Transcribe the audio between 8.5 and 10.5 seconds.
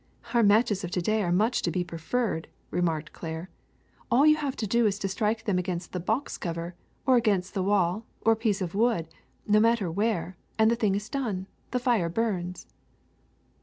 of wood, no matter where,